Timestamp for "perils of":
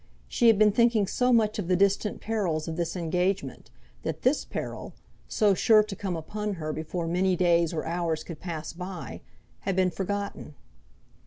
2.21-2.75